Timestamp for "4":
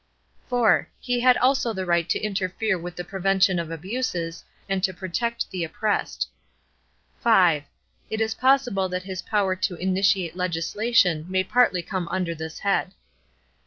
0.49-0.89